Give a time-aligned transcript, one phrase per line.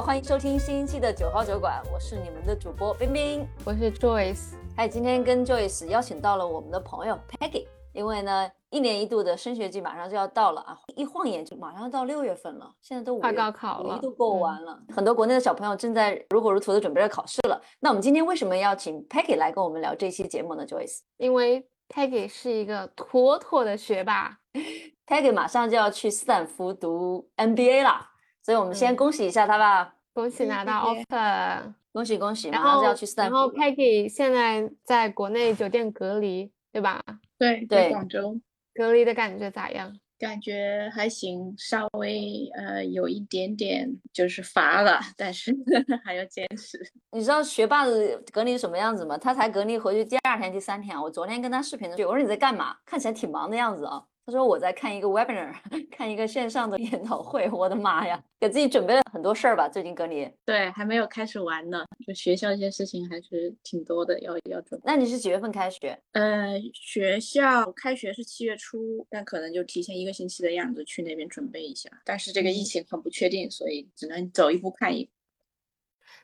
[0.00, 4.54] 好，欢迎收听新一期的九号酒馆，我是你们的主播冰冰，我是 Joyce。
[4.74, 17.60] 嗨，今天跟 Joyce 邀请到了我们的朋友 Peggy，因为呢，一年一度的升学季马上就要到了啊，一晃眼就马上要到六月份了，现在都快高考了，都过完了，很多国内的小朋友正在如火如荼的准备着考试了。
[17.78, 24.38] 那我们今天为什么要请 Peggy 来跟我们聊这期节目呢？Joyce，因为 Peggy 是一个妥妥的学霸，
[25.06, 28.06] Peggy 马上就要去斯坦福读 MBA 了。
[28.42, 32.48] 所以我们先恭喜一下他吧，恭喜拿到 offer，恭喜恭喜！
[32.48, 33.34] 然后要去斯坦福。
[33.34, 37.00] 然后 Peggy 现在在国内酒店隔离，对吧？
[37.38, 38.38] 对对，广州
[38.74, 39.92] 隔离的感觉咋样？
[40.18, 45.50] 感觉还行，稍微呃有一点点就是乏了，但是
[46.04, 46.78] 还要坚持。
[47.12, 49.16] 你知道学霸的隔离什么样子吗？
[49.16, 51.00] 他才隔离回去第二天、第三天。
[51.00, 52.76] 我昨天跟他视频的时候，我说你在干嘛？
[52.84, 54.02] 看起来挺忙的样子啊。
[54.26, 55.52] 他说我在看一个 webinar，
[55.90, 57.50] 看一个线上的研讨会。
[57.50, 59.68] 我的妈呀，给自己准备了很多事儿吧？
[59.68, 60.30] 最近隔离？
[60.44, 61.84] 对，还没有开始玩呢。
[62.06, 64.84] 就学校一些事情还是挺多的，要要准备。
[64.86, 66.00] 那你是几月份开学？
[66.12, 71.90] 呃，学校开学是七月初，但可能就提前一个星期的样子去那边准备一下。
[72.04, 75.10] 但是这个疫情很不确定，所以只能走一步看一步。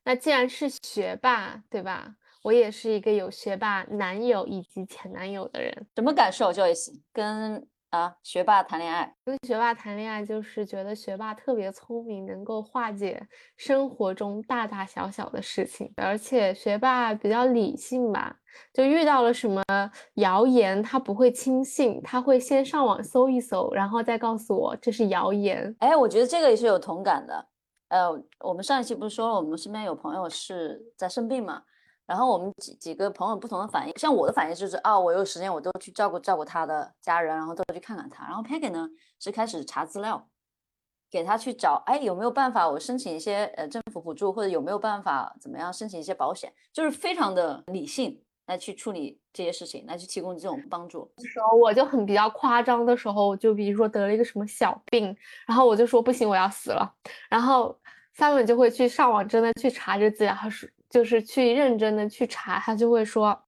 [0.04, 2.14] 那既然是学霸，对吧？
[2.42, 7.66] 我也是一个有学霸男友以及前男友的人，什么感受？Joyce 跟。
[7.96, 18.36] 啊，学霸谈恋爱，跟学霸谈恋爱就是觉得学霸特别聪明，能够化解生活中大大小小的事情，而且学霸比较理性吧，
[18.74, 19.64] 就遇到了什么
[20.16, 25.74] 谣言，他不会轻信，他会先上网搜一搜，然后再告诉我这是谣言。
[25.78, 27.48] 哎，我觉得这个也是有同感的。
[27.88, 31.62] 呃，我们上一期不是说了，我们身边有朋友是在生病嘛？
[32.06, 38.24] 然后我们几几个朋友不同的反应，像我的反应就是啊，我有时间我都去照顾照顾他的家人，然后都去看看他。
[38.26, 40.28] 然后 Peggy 呢是开始查资料，
[41.10, 51.10] 给他去找，哎，有没有办法我申请一些呃政府补助，或者有没有办法怎么样申请一些保险，就是非常的理性来去处理这些事情，来去提供这种帮助。
[51.18, 56.94] 时候我就很比较夸张的时候，就比如说得了一个什么小病，然后我就说不行，我要死了。
[57.28, 57.76] 然后
[58.16, 60.68] Simon 就会去上网真的去查这资料，他说。
[60.96, 63.38] 就是去认真的去查，他就会说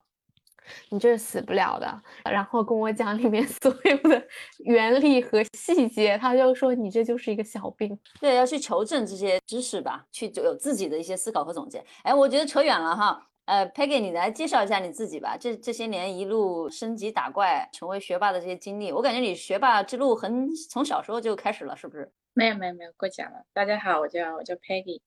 [0.91, 4.22] 你这是死不了的，然后跟我讲里面 所有的
[4.66, 7.98] 原理和细节，他就说你这就是一个小病。
[8.20, 11.82] 对，要去求证这些知识吧，去有自己的一些思考和总结。
[12.03, 13.26] 哎，我觉得扯远了哈。
[13.47, 15.34] 呃，Peggy，你来介绍一下你自己吧。
[15.41, 22.12] 这这些年一路升级打怪，成为学霸的这些经历，我感觉你学霸之路很从小时候就开始了，是不是？
[22.34, 23.42] 没有没有没有，过奖了。
[23.54, 25.00] 大家好，我叫我叫 Peggy。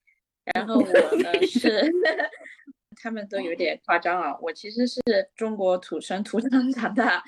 [0.53, 1.91] 然后我呢是，
[3.01, 4.35] 他们都有点夸张啊。
[4.41, 5.01] 我其实是
[5.35, 7.23] 中国土生土长长大，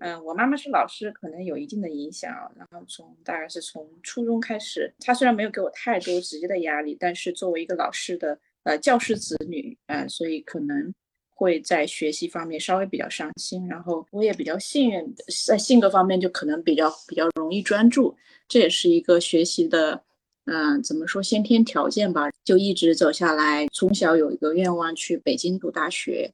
[0.00, 2.32] 嗯，我妈妈是老师，可能有一定的影响。
[2.56, 10.92] 然后从大概是从初中开始，她虽然没有给我太多直接的压力，但是作为一个老师的呃教师子女，嗯，所以可能
[11.34, 13.68] 会在学习方面稍微比较上心。
[13.68, 15.14] 然后我也比较幸运，
[15.46, 18.16] 在性格方面就可能比较比较容易专注，
[18.48, 20.02] 这也是一个学习的。
[20.46, 23.66] 嗯，怎么说先天条件吧，就一直走下来。
[23.72, 26.30] 从小有一个愿望去北京读大学，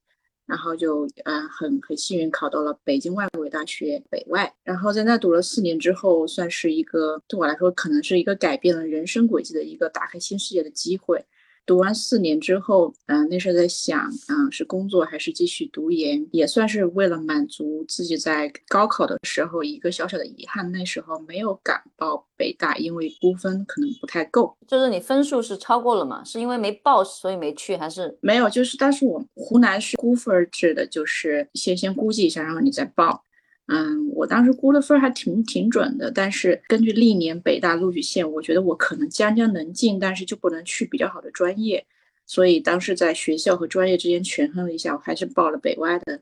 [0.46, 11.24] 然后就嗯很很幸运考到了北京外国语大学北外，然后在那读了四年之后，算是一个对我来说可能是一个改变了人生轨迹的一个打开新世界的机会。
[11.70, 20.72] 读完四年之后，嗯，那时候在想，嗯，是工作还是继续读研，也算是为了满足自己在高考的时候一个小小的遗憾。
[20.72, 24.52] 那时候没有敢报北大，因为估分可能不太够。
[24.66, 26.24] 就是你分数是超过了吗？
[26.24, 28.50] 是因为没报，所以没去，还是没有？
[28.50, 33.22] 就是，但是我湖南是估分制的，就是先先估计一下，然后你再报。
[33.72, 41.86] 嗯，我当时估的分还挺挺准的，但是根据历年北大录取线，我觉得我可能将将能进，但是就不能去比较好的专业，
[42.26, 46.20] 所以当时在学校和专业之间权衡了一下，我还是报了北外的，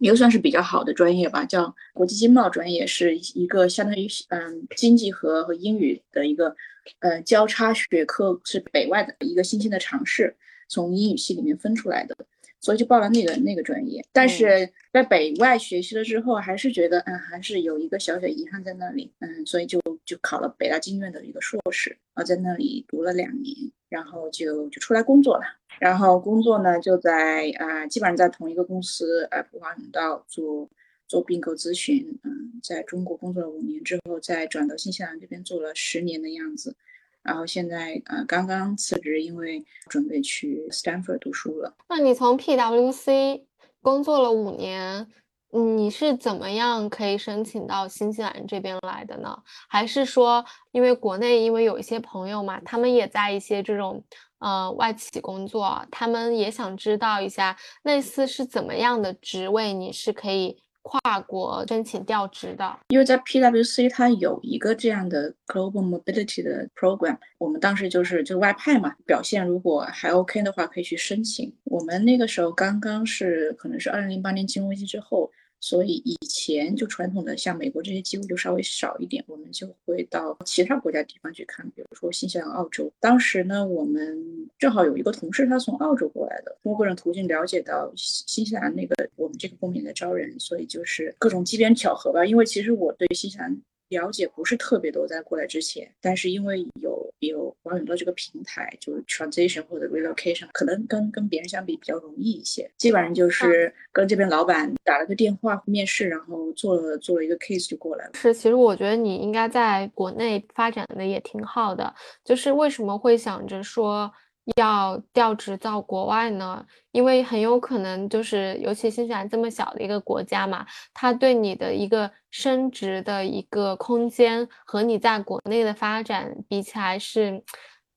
[0.00, 6.56] 也算是比较好的专业吧，叫国际经贸专业，是一个相当于嗯经济和和英语的一个
[7.00, 10.34] 呃交叉学科，是北外的一个新兴的尝试，
[10.68, 12.16] 从英语系里面分出来的。
[12.62, 23.54] 所以就报了那个那个专业，但是在北外学习了之后，还是觉得嗯，还是有一个小小遗憾在那里，嗯，所以就就考了北大经院的一个硕士，啊，在那里读了两年，
[23.88, 25.42] 然后就就出来工作了，
[25.80, 30.70] 然后工作呢就在啊，基本上在同一个公司，呃，普华永道做
[31.08, 36.76] 做并购咨询，嗯，在中国工作了五年之后，再转到新西兰这边做了十年的样子。
[37.22, 41.74] 然后现在呃刚刚辞职，因为准备去 Stanford 读书了。
[41.88, 43.44] 那你从 PwC
[43.80, 45.06] 工作了五年，
[45.50, 49.36] 你是怎么样可以申请到新西兰这边来的呢？
[49.68, 54.02] 还是说，因为国内因为有一些朋友嘛，他们也在一些这种
[54.38, 60.62] 呃外企工作，他们也想知道一下类似是怎么样的职位，你是可以。
[60.82, 71.54] 跨国申请调职的，因为在 PwC 它有一个这样的 Global Mobility 的 program，我们当时就是就外派嘛，表现如果还 OK 的话，可以去申请。
[71.64, 75.30] 我们那个时候刚刚是可能是二零零八年金融危机之后。
[75.62, 82.92] 所以以前就传统的像美国这些机会就稍微少一点，我们就会到其他国家地方去看，比如说新西兰、澳洲。
[82.98, 92.26] 当时呢，我们正好有一个同事，他从澳洲过来的，通过各种途径了解到新西兰那个我们这个公民的招人，所以就是各种机缘巧合吧。
[92.26, 93.62] 因为其实我对新西兰。
[93.92, 102.68] 了解不是特别多，在过来之前，但是因为有有王永乐这个平台，就是 transition 或者 relocation，可能跟跟别人相比比较容易一些。
[102.78, 108.12] 基本上就是跟这边老板打了个电话面试，然后做了做了一个 case 就过来了。
[108.14, 111.94] 是，其实我觉得你应该在国内发展的也挺好的，
[112.24, 114.10] 就是为什么会想着说？
[114.56, 116.66] 要调职到国外呢？
[116.90, 127.42] 因为很有可能就是，尤其新西兰这么小的一个国家嘛，它对你的一个升职的一个空间和你在国内的发展比起来是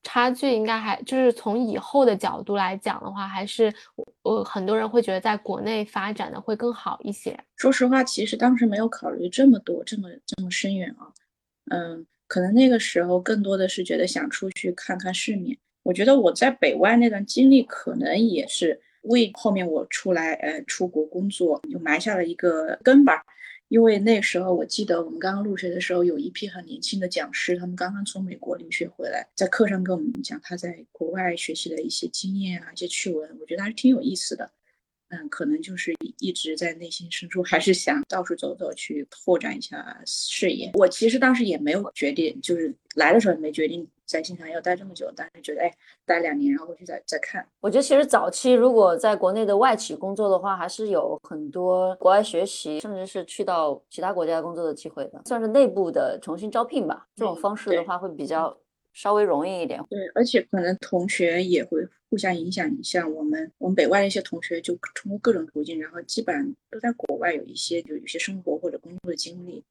[0.04, 3.74] 差距，应该还就是从以后的角度来讲的话，还是
[4.22, 7.36] 呃很多人会觉得在国内发展的会更好一些。
[7.56, 11.10] 说实话，其实当时没有考虑这么多，这么这么深远啊。
[11.72, 15.58] 嗯，可能那个时候更多的是觉得想出去看看世面。
[15.86, 23.22] 我觉得我在北外那段经历，可能也是为后面我出来，呃，出国工作就埋下了一个根吧。
[23.68, 34.50] 因为那时候我记得我们刚刚入学的时候，有一批很年轻的讲师，他们刚刚从美国留学回来，在课上跟我们讲他在国外学习的一些经验啊，一些趣闻，我觉得还是挺有意思的。
[35.10, 40.72] 嗯，可能就是一直在内心深处还是想到处走走，去拓展一下视野。
[40.74, 45.70] 我其实当时也没有决定，就是来的时候也没决定在新西兰要待这么久，但是觉得哎，
[46.04, 47.46] 待两年，然后回去再再看。
[47.60, 57.06] 我觉得其实早期如果在国内的外企工作的话，还是有很多国外学习，甚至是去到其他国家工作的机会的，算是内部的重新招聘吧。
[57.16, 58.56] 这种方式的话会比较。
[58.98, 62.66] 稍微容易一点，对，而且可能同学也会互相影响。
[62.82, 69.62] 像我们，我们北外的一些同学，就通过各种途径，然后基本上都在国外有一些，就有些生活或者工作的经历。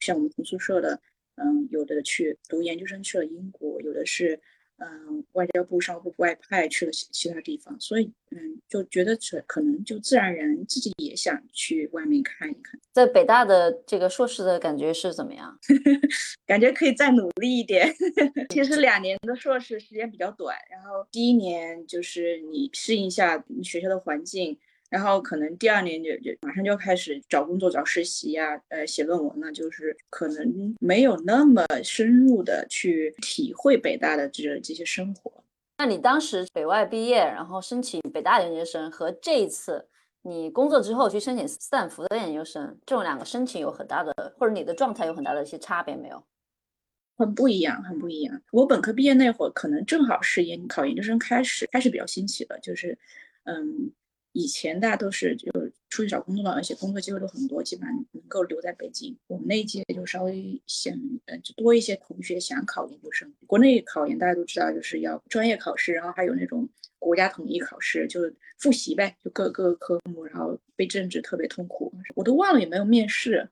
[0.00, 1.00] 像我们同宿舍的，
[1.36, 4.40] 嗯，有的去读研究生去了英国，有的是。
[4.76, 12.78] 嗯，外交部、商务部外派去了其其他地方，所以嗯，就觉得这可能就自然而然自己也想去外面看一看。
[12.90, 15.56] 在北大的这个硕士的感觉是怎么样？
[16.44, 17.94] 感觉可以再努力一点。
[18.50, 24.58] 其实两年的硕士时间比较短，然后第一年就是你适应一下你学校的环境。
[24.94, 35.42] 然后可能第二年就就马上就要开始找工作、找实习呀，呃，写论文呢，就是可能没有那么深入的去体会北大的这这些生活。
[35.78, 39.84] 那你当时北外毕业，然后申请北大研究生，和这一次
[40.22, 46.22] 你工作之后去申请斯坦福的研究生，这种两个申请有很大的，或者你的状态有很大的一些差别没有？
[47.16, 48.40] 很不一样，很不一样。
[48.52, 52.96] 我本科毕业那会儿，可能正好是研考研究生开始，开始比较兴起的，就是
[53.42, 53.90] 嗯。
[54.34, 55.48] 以前大家都是就
[55.88, 59.16] 出去找工作了，而且工作机会都很多，基本上能够留在北京。
[59.28, 60.92] 我们那一届就稍微想，
[61.26, 63.32] 呃，就多一些同学想考研究生。
[63.46, 68.20] 国内考研大家都知道，就是要专业考试，然后还有那种国家统一考试，就
[68.58, 73.48] 复习呗，就各个科目，然后背政治特别痛苦，我都忘了有没有面试，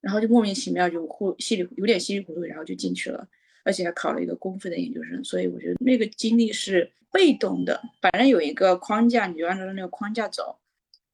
[0.00, 3.28] 然后就莫名其妙就糊稀里有点稀里糊涂，然后就进去了，
[3.68, 6.90] 而且还考了一个公费的研究生，所以我觉得那个经历是。
[7.10, 10.58] 被动的，反正有一个框架，你就按照那个框架走。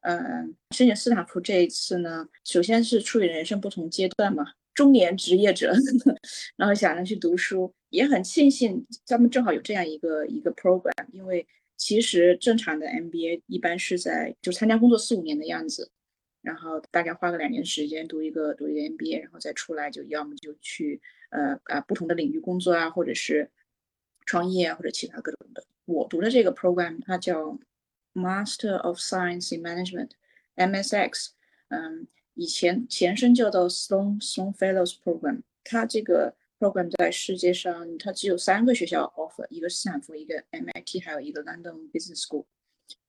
[0.01, 4.45] 嗯，申请斯坦福这一次呢，首先是处于人生不同阶段嘛，
[4.75, 5.73] 中年职业者，
[6.59, 11.47] 然后想着去读书，也很庆幸他们正好有这样一个一个 program，因为
[11.77, 15.93] 其实正常的 MBA 一般是在就参加工作四五年的样子，
[16.43, 21.01] 然后大概花个两年时间读一个读一个 MBA，然后再出来就要么就去
[21.35, 23.51] 呃啊不同的领域工作啊，或者是
[24.25, 25.65] 创业啊，或者其他各种的。
[25.85, 27.59] 我读的这个 program 它叫
[28.15, 31.31] Master of Science in Management，MSX，
[31.69, 35.43] 嗯，以前前身叫做 Sloan Sloan Fellows Program。
[35.65, 42.45] 它这个 program 在世界上它只有三个学校 offer，一个斯坦福，一个 MIT，还有一个 London Business School。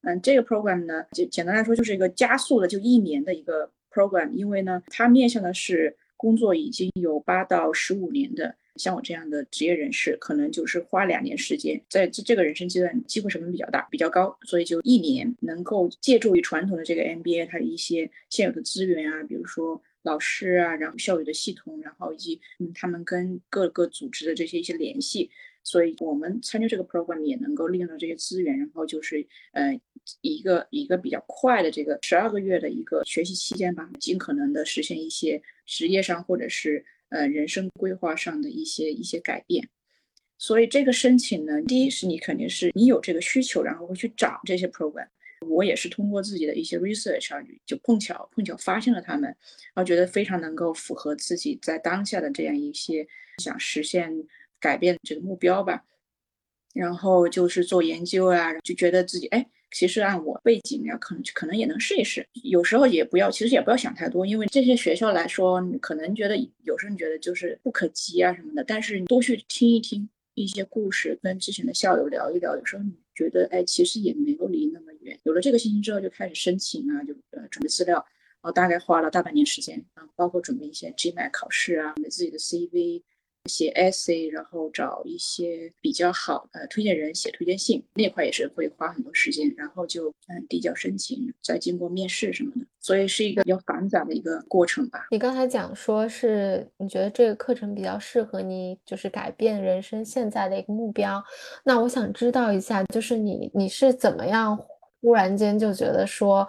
[0.02, 25.30] 嗯，这个 program 呢，就简单来说就是一个加速的就一年的一个 program，因为呢，它面向的是工作已经有八到十五年的像我这样的职业人士，可能就是花两年时间，在这这个人生阶段，机会成本比较大、比较高，所以就一年能够借助于传统的这个 MBA 它的一些现有的资源啊，比如说老师啊，然后校友的系统，然后以及嗯他们跟各个组织的这些一些联系。
[25.66, 29.78] 所以我们参加这个 program 也能够利用到这些资源，然后就是呃
[30.22, 39.68] 一个一个比较快的这个十二个月的一个学习期间吧，尽可能的实现一些职业上或者是呃人生规划上的一些一些改变。
[40.38, 45.08] 所以这个申请呢，第一是你肯定是你有这个需求，然后会去找这些 program。
[45.48, 53.08] 我也是通过自己的一些 research 啊，就碰巧碰巧发现了他们，然后觉得非常能够符合自己在当下的这样一些
[53.40, 54.14] 想实现。
[54.60, 55.86] 改变这个目标吧，
[56.74, 62.26] 然后就是做研究啊，就觉得自己哎，其实按我背景呀，可能可能也能试一试。
[62.44, 75.20] 有时候也不要，其实也不要想太多，因为这些学校来说，你可能觉得有时候你觉得就是不可及啊什么的，但是你多去听一听一些故事，跟之前的校友聊一聊，有时候你觉得哎，其实也没有离那么远。
[75.24, 83.04] 有了这个信心之后，就开始申请啊，就呃准备资料，然后大概花了大半年时间啊，包括准备一些 GMAT 考试啊，自己的 CV。
[83.48, 95.08] 写 essay，然后找一些比较好的推荐人写推荐信，那块也是会花很多时间，然后就嗯递交申请，再经过面试什么的，所以是一个比较繁杂的一个过程吧。
[95.12, 101.24] 你刚才讲说是你觉得这个课程比较适合你，就是改变人生现在的一个目标，
[101.64, 104.58] 那我想知道一下，就是你你是怎么样
[105.02, 106.48] 忽然间就觉得说。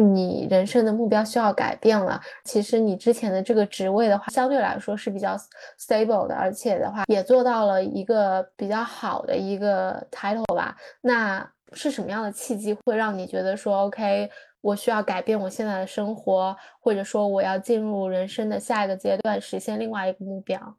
[0.00, 2.20] 你人生的目标需要改变了。
[2.44, 5.36] 其实你之前的这个职位的话，相对来说是比较
[5.78, 10.76] stable 的，而且的话也做到了一个比较好的一个 title 吧。
[11.00, 20.76] 那是什么样的契机会让你觉得说，OK，我需要改变我现在的生活，或者说我要进入人生的下一个阶段，实现另外一个目标？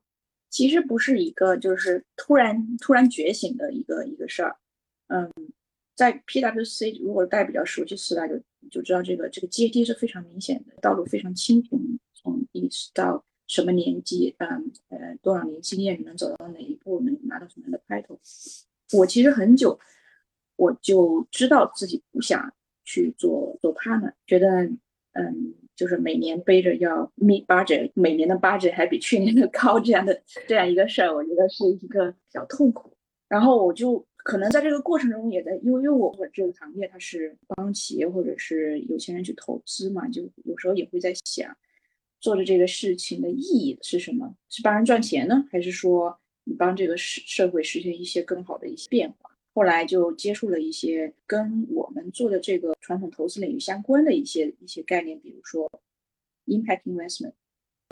[0.49, 4.55] 其实不是一个就是突然突然觉醒的一个一个事儿。
[5.09, 5.29] 嗯，
[5.95, 8.39] 在 PWC，如果大家比较熟悉四大就。
[8.69, 11.79] 就知道这个这个阶梯是非常明显的，道路非常清楚，
[12.13, 18.17] 从一直到什么年纪，嗯呃多少年经验，你能走到哪一步，能拿到什么样的 title。
[18.97, 19.79] 我其实很久
[20.55, 24.63] 我就知道自己不想去做做 partner，觉得
[25.13, 32.95] 嗯就是每年背着要 meet budget，每年的 budget 还比去年的 高这样的这样一个事儿，我觉得是一个比较痛苦。
[33.27, 34.05] 然后我就。
[34.29, 41.57] 可能在这个过程中，也在因为因为我们这个行业，它是帮企业或者是有钱人去投资嘛，就有时候也会在想，
[42.19, 44.35] 做的这个事情的意义是什么？
[44.47, 49.31] 是帮人赚钱呢，还是说你帮这个社社会实现一些更好的一些变化？
[49.55, 55.67] 后来就接触了一些跟我们做的这个传统投资领域相关的一些一些概念，比如说
[56.45, 57.33] impact investment、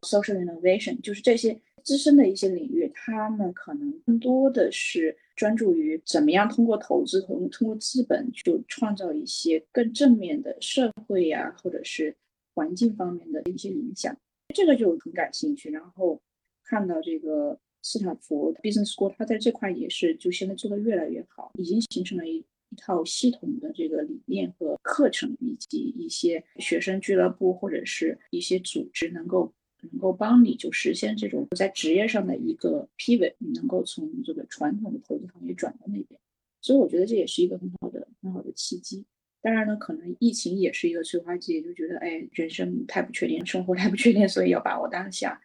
[0.06, 5.17] social innovation，就是这些资深的一些领域，他们可能更多的是。
[5.38, 12.15] 专注于怎么样通过投资通通过资本去创造一些更正面的社会呀，或者是
[12.56, 14.17] 环境方面的一些影响，
[14.56, 15.70] 这个就很感兴趣。
[15.70, 16.20] 然后
[16.63, 29.53] 看到这个斯坦福 Business School，它在这块也是就现在做的越来越好，已经形成了一一套系统的这个理念和课程，以及一些学生俱乐部或者是一些组织能够。
[29.82, 36.20] 能够帮你就实现这种在职业上的一个 piv，你能够从这个传统的投资行业转到那边，
[36.62, 39.06] 所以我觉得这也是一个很好的很好的契机。
[39.40, 45.40] 当然呢，可能疫情也是一个催化剂，就觉得哎，人生太不确定，生活太不确定，所以要把握当下。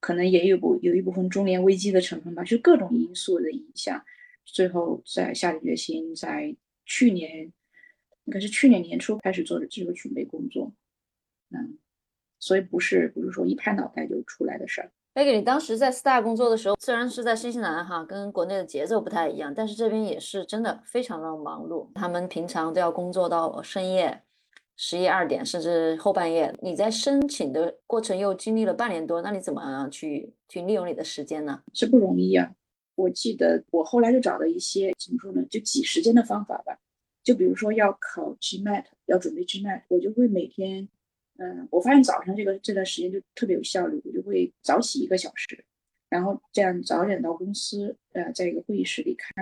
[0.00, 4.04] 可能也有部有一部分中年危机的成分吧，就各种因素的影响，
[4.44, 7.52] 最后在下定决心，在去年
[8.24, 10.72] 应该是去年年初开始做的这个准备工作，
[11.50, 11.78] 嗯。
[12.44, 14.90] 所以不是不是说一拍脑袋就出来的事儿。
[15.14, 21.88] Maggie，你当时在 Star 工作的时候，虽然是在新西兰哈，跟国内的节奏不太一样，但是这边也是真的非常的忙碌。
[21.94, 24.20] 他们平常都要工作到深夜
[24.76, 26.54] 十一二点，甚至后半夜。
[26.60, 31.62] 你在申请的过程又经历了半年多，那你怎么样去去利用你的时间呢？
[31.72, 32.52] 是不容易啊。
[32.94, 36.78] 我记得我后来就找了一些怎么说呢，就挤时间的方法吧。
[37.22, 40.86] 就比如说要考 GMAT，要准备 GMAT，我就会每天。
[41.38, 45.64] 嗯，我发现早上这个这段时间就特别有效率，我就会早起一个小时，
[46.08, 49.32] 然后这样早点到公司，呃，在一个会议室里看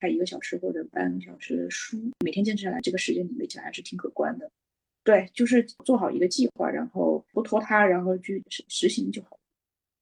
[0.00, 4.50] 看一个小时或者半个小时的书，每天坚持下来，这个时间累积起来还是挺可观的。
[5.04, 9.38] 对，就是做好一个计划，然后不拖沓，然后去实实行就好。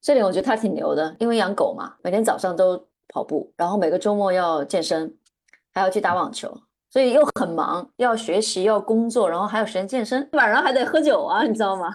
[0.00, 5.16] 这里我觉得他挺牛的，因为养狗嘛，每天早上都跑步，然后每个周末要健身，
[5.72, 6.62] 还要去打网球。
[6.90, 11.94] 所以又很忙，要学习，要工作，然后还有时间健身，晚上还得喝酒啊，你知道吗？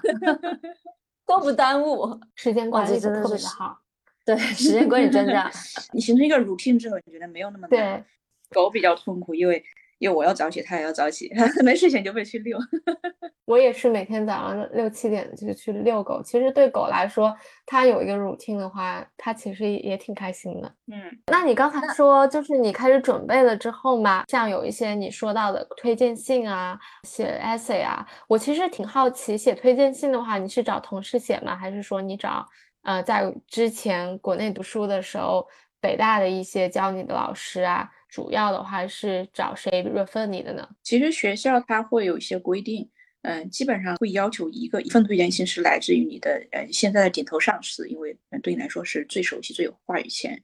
[1.28, 3.78] 都不耽误，时间管理真的特别的好。
[4.24, 5.52] 对，时间管理专家。
[5.92, 7.70] 你形成一个 routine 之后，你觉得没有那么难。
[7.70, 8.04] 对，
[8.52, 9.64] 狗比较痛苦，因为
[10.00, 11.32] 因为我要早起，他也要早起，
[11.64, 12.58] 没事情就会去遛。
[13.46, 16.22] 我也是每天早上六七点就去遛狗。
[16.24, 17.36] 其实对狗来说，
[17.66, 20.68] 它有一个 routine 的话，它其实也挺开心的。
[20.92, 31.56] 嗯，那你刚才说，就是你开始准备了之后嘛，像有一些你说到的推荐信啊、写 essay 啊，我其实挺好奇，写推荐信的话，你是找同事写吗？
[31.56, 32.44] 还是说你找
[32.82, 35.48] 呃在之前国内读书的时候，
[35.80, 37.88] 北大的一些教你的老师啊？
[38.08, 40.68] 主要的话是找谁 refer 你的呢？
[40.84, 42.90] 其实学校它会有一些规定。
[43.28, 50.40] 嗯，基本上会要求一个一份推荐信是来自于你的呃现在的顶头上司，因为对你来说是最熟悉、最有话语权。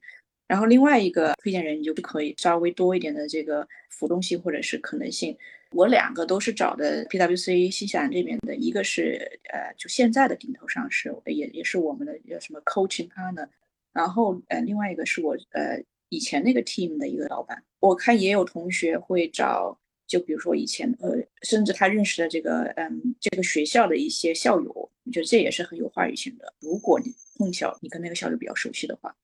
[0.48, 5.38] 然后另外一个推荐人你就可以稍微多一点的这个浮动性或者是可能性。
[5.70, 13.48] 我两个都是找的 PwC 新西兰这边的，一个是呃就现在的顶头上司，也也是我们的叫什么 coaching partner。
[13.92, 15.80] 然后呃另外一个是我呃
[16.12, 17.64] 以前那个 team 的一个老板。
[17.80, 19.78] 我看也有同学会找。
[20.04, 24.70] 就比如说以前呃，甚至他认识的这个嗯，这个学校的一些校友，
[25.04, 26.52] 我觉得这也是很有话语权的。
[26.60, 29.16] 如果你碰巧你跟那个校友比较熟悉的话，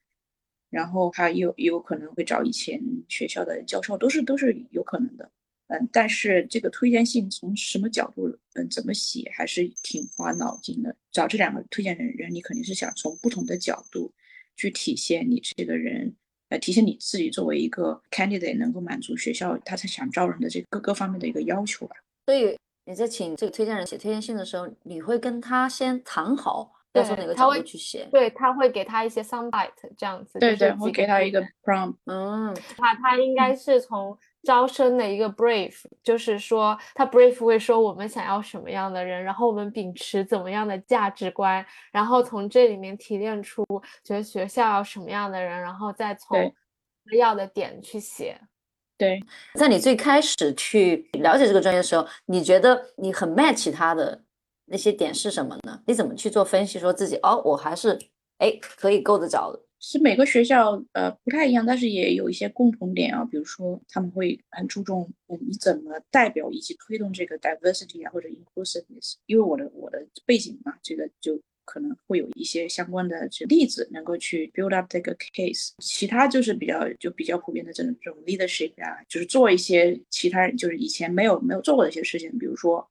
[0.71, 5.31] 然后他又也有可能会找以前学校的教授，都是都是有可能的。
[5.67, 10.97] 嗯，但是这个推荐信从什么角度嗯怎么写，还是挺花脑筋的。
[11.13, 14.11] 找这两个推荐人人，你肯定是想从不同的角度
[14.57, 16.17] 去体现你这个人。
[16.49, 21.97] 来提升你自己作为一个 candidate 能够满足学校他才想招人的这各个方面的一个要求吧。
[22.27, 28.09] 所以你在请这个推荐人写推荐信的时候，你会跟他先谈好要从哪个角度去写？
[28.11, 30.39] 对他会给他一些 soundbite 这样子。
[30.39, 31.97] 对对，会给他一个 prompt。
[32.07, 34.19] 嗯，那他应该是从。
[34.43, 43.65] 招生的一个 brief，就是说他 brief 会说我们想要什么样的人，然后我们秉持怎么样的价值观，然后从这里面提炼出
[44.03, 46.53] 觉得学校要什么样的人，然后再从
[47.17, 48.41] 要的点去写。
[48.97, 49.21] 对，
[49.55, 54.25] 在你最开始去了解这个专业的时候，你觉得你很 match 他的
[54.65, 55.81] 那些点是什么呢？
[55.87, 57.99] 你怎么去做分析，说自己哦，我还是
[58.39, 59.61] 哎可以够得着的。
[59.81, 65.09] 是每个学校呃不太一样，但是也有一些共同点啊，比如说他们会很注重
[65.41, 69.15] 你怎么代表以及推动这个 diversity 啊或者 inclusiveness。
[69.27, 75.71] 因为我的我的背景嘛，这个就可能会有一些相关的这例子能够去 build up 这个 case。
[75.79, 82.89] 其他就是比较就比较普遍的这种这种 leadership 啊，就是做一些其他就是以前没有没有做过的一些事情，比如说。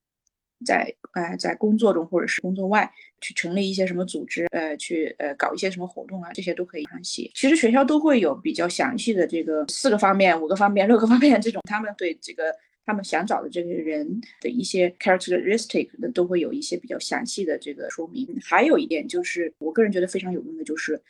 [0.65, 2.91] 在呃，在工作中或者是工作外，
[3.21, 7.29] 去成立一些什么组织，呃，去呃搞一些什么活动啊，这些都可以写。
[7.33, 12.53] 其实学校都会有比较详细的这个四个方面、五个方面、 六个方面这种，他们对这个
[12.85, 18.27] 他们想找的这个人的一些 characteristic 的都会有一些比较详细的这个说明。
[18.43, 21.01] 还有一点就是，我个人觉得非常有用的就是，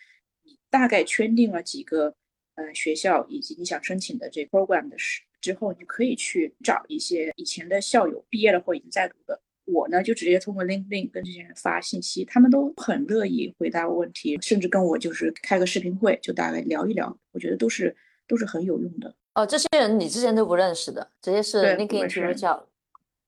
[0.43, 2.15] 你大概圈定了几个
[2.55, 5.21] 呃学校以及你想申请的这 program 的时。
[5.47, 9.39] 之后，你可以去找一些以前的校友，毕业了或已经在读的。
[9.63, 17.17] 我呢，就直接通过 LinkedIn 跟这些人发信息，他们都很乐意回答问题，甚至跟我就是开个视频会，就大概聊一聊。
[17.31, 17.95] 我觉得都是
[18.27, 19.15] 都是很有用的。
[19.36, 22.67] 哦，这些人你之前都不认识的，直接是 LinkedIn 去叫。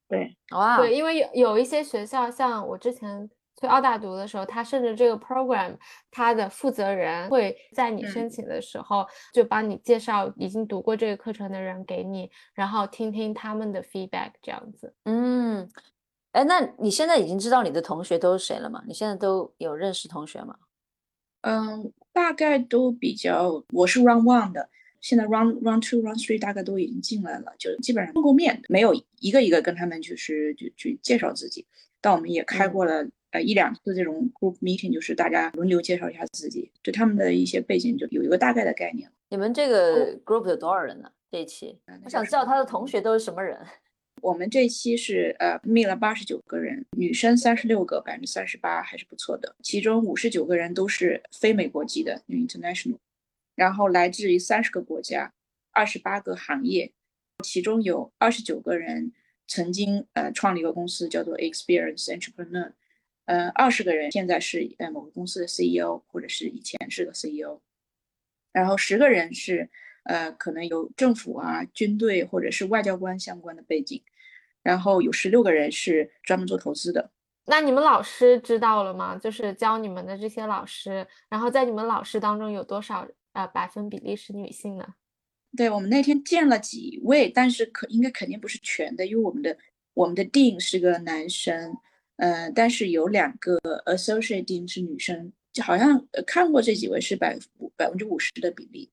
[0.10, 3.30] 对，哇，对，因为有有一些学校，像我之前。
[3.60, 5.76] 去澳大读的时候，他甚至这个 program，
[6.10, 14.94] 他的负责人会在你申请的时候就帮你介绍已经读过这个课程的人给你，然后听听他们的 feedback，这样子。
[15.04, 15.70] 嗯，
[16.32, 18.82] 哎，那你现在已经知道你的同学都是谁了吗？
[18.88, 20.56] 你现在都有认识同学吗？
[21.42, 24.70] 嗯，大概都比较，我是 round one 的，
[25.02, 31.66] 现在 round round two round three 大概都已经进来了，就基本上碰过面，没有一个一个跟他们就是就去介绍自己，
[32.00, 33.06] 但我们也开过了。
[33.32, 39.12] 呃，一两次这种 group meeting 就是大家轮流介绍一下自己，对他们的一些背景就有一个大概的概念。
[39.30, 41.12] 你们这个 group 有多少人呢？
[41.32, 43.60] 这一期我想知道他的同学都是什么人。
[44.24, 49.56] 我们这一期是呃，meet 了八十九个人，女生三十六个，百分之三十八还是不错的。
[49.62, 52.98] 其中五十九个人都是非美国籍的，international，
[53.56, 55.32] 然后来自于三十个国家，
[55.72, 56.92] 二十八个行业，
[57.46, 59.14] 其中有二十九个人
[59.48, 62.72] 曾经呃创立一个公司叫做 Experience Entrepreneur。
[63.30, 67.60] 呃，二十个人现在是呃某个公司的 CEO，或者是以前是个 CEO，
[68.52, 69.70] 然后十个人是
[70.06, 74.02] 呃可能有政府啊、军队或者是外交官相关的背景，
[74.64, 77.12] 然后有十六个人是专门做投资的。
[77.46, 79.16] 那你们老师知道了吗？
[79.16, 84.96] 就是教你们的这些老师，然后在你们老师当中有多少呃百分比例是女性呢？
[85.56, 89.56] 对我们那天见了几位，但是可应该肯定不是全的，因为我们的
[89.94, 91.78] 我们的 Dean 是个男生。
[92.20, 97.38] 呃，但是有两个 associate dean 是女生，就好像看过这几位是百
[97.76, 98.92] 百分之五十的比例。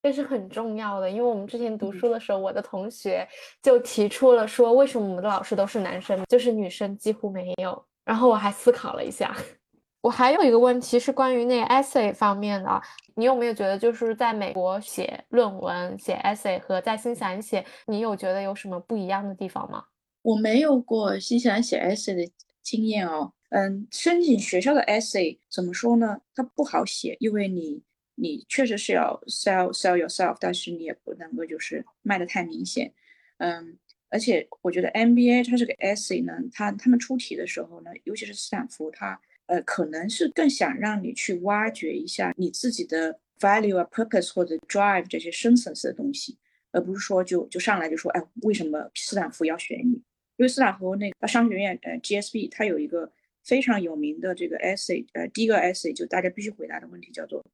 [0.00, 3.26] 这是很重要的，因为我们之前读书的时候，我的同学
[3.60, 7.84] 就提出了说，为什么我们的老师都是男生，就是女生几乎没有。
[8.04, 9.36] 然后我还思考了一下，
[10.00, 12.82] 我还有一个问题是关于那个 essay 方面的，
[13.16, 19.84] 你有没有觉得就是在美国写论文、写 essay 和在新西兰写，你有觉得有什么不一样的地方吗？
[20.22, 23.32] 我没有过新西兰写 essay 的经验哦。
[23.50, 26.20] 嗯，申请学校的 essay 怎么说呢？
[26.34, 27.82] 它不好写，因为你。
[28.20, 32.92] 你确实是要 sell sell yourself，但是你也不能够就是卖的太明显，
[33.36, 33.78] 嗯，
[34.08, 46.36] 而且我觉得 MBA 它这个 essay 呢，它他们出题的时候呢，尤其是斯坦福，它呃可能是更想让你去挖掘一下你自己的 value 啊 purpose 或者 drive 这些深层次的东西，
[46.72, 50.02] 而不是说就就上来就说哎为什么斯坦福要选你？
[50.38, 57.44] 因为斯坦福那个商学院呃 GSB 它有一个非常有名的这个 essay，呃第一个 essay 就大家必须回答的问题叫做。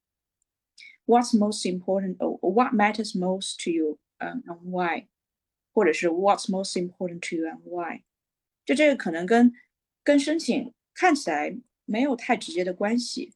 [1.06, 2.16] What's most important?
[2.18, 3.98] or What matters most to you?
[4.18, 5.06] 嗯，and why？
[5.72, 8.02] 或者是 What's most important to you and why？
[8.66, 9.52] 就这个可能跟
[10.02, 13.32] 跟申请看起来没有太直接的关系，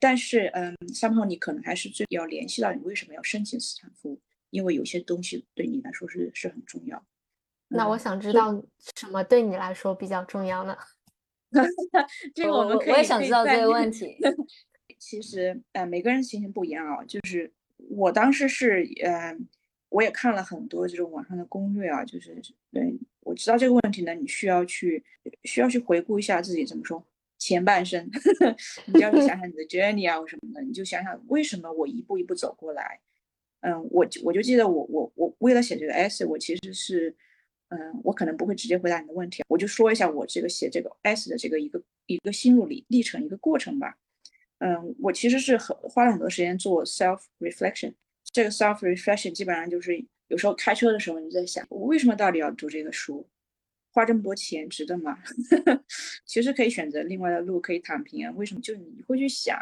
[0.00, 7.04] 但是嗯，somehow 你可能还是最要联系到你为什么要申请斯坦福，因为有些东西对你来说是是很重要。
[7.68, 8.52] 那我想知道
[8.96, 10.76] 什么对你来说比较重要呢？
[12.34, 14.16] 这个我们可以我也想知道这个问 题。
[14.98, 17.04] 其实，呃，每个人情形不一样啊。
[17.04, 19.36] 就是我当时是，呃，
[19.88, 22.04] 我也看了很多这种网上的攻略啊。
[22.04, 22.34] 就是，
[22.72, 25.04] 对，我知道这个问题呢，你需要去，
[25.44, 27.04] 需要去回顾一下自己怎么说
[27.38, 28.08] 前半生，
[28.86, 33.00] 你就要去想想你的 journey 啊什么的，你就想想为什么我一步一步走过来。
[33.60, 37.14] 嗯，我我就记得我我我为了写这个 essay，我其实是，
[37.68, 43.96] 嗯，我可能不会直接回答你的问题，我就说一下我这个写这个 S 的这个一个一个心路历历程一个过程吧。
[44.58, 47.92] 嗯，我其实是很花了很多时间做 self reflection。
[48.32, 53.26] 这个 self reflection 基本上就是有时候开车的时候你在想，我为什么到底要读这个书？
[53.90, 55.18] 花这么多钱值得吗？
[56.26, 58.32] 其实可以选择另外的路，可以躺平啊。
[58.36, 58.60] 为什么？
[58.60, 59.58] 就你会去想，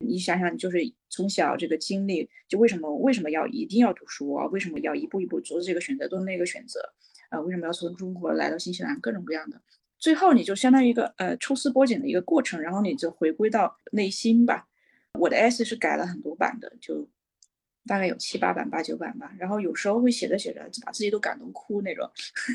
[0.00, 4.46] 你想想，就是从小这个经历，就为什么为什么要一定要读书啊？
[4.46, 6.80] 为什么要一步一步做这个选择，做那个选择？
[7.28, 9.00] 啊，为什么要从中国来到新西兰？
[9.00, 9.60] 各种各样的。
[9.98, 14.68] 最后你就相当于一个呃抽丝剥茧的一个过程，然后你就回归到内心吧。
[15.18, 17.08] 我的 S 是改了很多版的，就
[17.86, 19.34] 大概有七八版、八九版吧。
[19.38, 22.08] 然后有时候会写着写着，把自己都感动哭那种。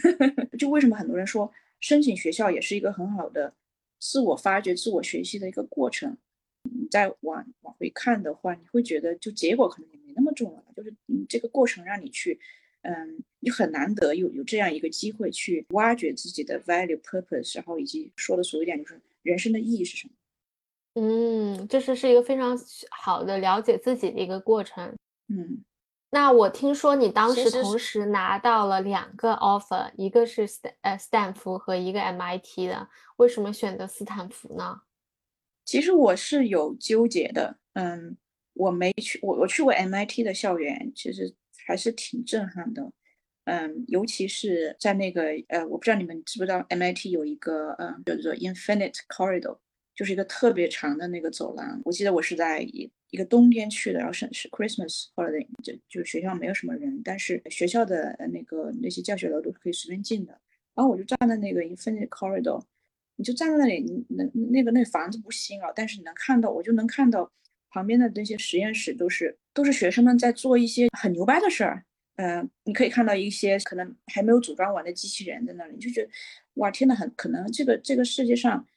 [0.60, 3.52] 就为什么很多人说申请学校也是一个很好的
[4.00, 6.16] 自我发掘、自我学习的一个过程？
[6.64, 12.40] 你再往往回看的话，你会觉得就结果可能也没那么重要了，就是你这个过程让你去。
[12.84, 20.14] 嗯，你很难得有有这样一个机会去挖掘自己的 value purpose，然后以及说的俗一点就是人生的意义是什么？
[20.96, 22.58] 嗯，这是是一个非常
[22.90, 24.94] 好的了解自己的一个过程。
[25.28, 25.64] 嗯，
[26.10, 34.82] 那我听说你当时同时拿到了两个 offer，一个是斯呃斯坦福和一个 MIT 的，为什么选择斯坦福呢？
[35.64, 37.58] 其实我是有纠结的。
[37.74, 38.18] 嗯，
[38.54, 41.36] 我没去，我我去过 MIT 的校园，其实。
[41.66, 42.92] 还是挺震撼的，
[43.46, 49.58] 嗯，尤其是在那个呃，我不知道你们知不知道，MIT 有一个嗯叫做 Infinite Corridor，
[49.96, 51.82] 就是一个特别长的那个走廊。
[51.86, 60.40] 我记得我是在一一个冬天去的，然后是是 Christmas holiday，就就学校没有什么人，但是学校的那个那些教学楼都是可以随便进的。
[60.74, 62.64] 然后我就站在那个 Infinite Corridor，
[63.16, 67.32] 你就站在那里，你能那个那房子不新啊，但是你能看到，我就能看到。
[67.72, 71.84] 旁边的那些实验室都是都是学生们在做一些很牛掰的事儿，
[72.18, 76.10] 嗯，你可以看到一些可能还没有组装完的机器人在那里，就觉得
[76.56, 78.68] 哇天呐，很可能这个这个世界上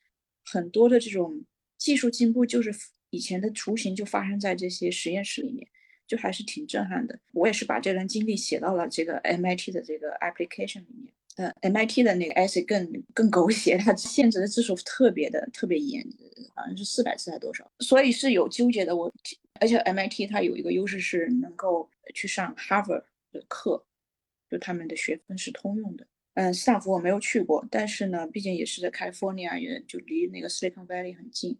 [0.44, 1.44] 很多的这种
[1.76, 2.72] 技术进步，就是
[3.10, 5.66] 以前的雏形就发生在这些实验室里面，
[6.06, 7.18] 就还是挺震撼的。
[7.32, 11.12] 我也是把这段经历写到了这个 MIT 的这个 application 里面。
[11.36, 16.04] 呃，MIT 的那个 essay 更更狗血，它限制的字数特别的特别严，
[16.54, 18.94] 好像是四百字还多少，所以是有纠结的。
[18.94, 19.12] 我
[19.60, 23.84] 而且 MIT 它有一个优势是能够去上 Harvard 的课，
[24.48, 26.06] 就他们的学分是通用的。
[26.34, 31.58] 嗯，斯坦福我没有去过，但是呢，毕竟也是在 California，也就离那个 Silicon Valley 很近。